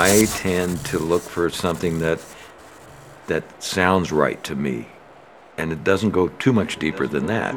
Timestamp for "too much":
6.28-6.78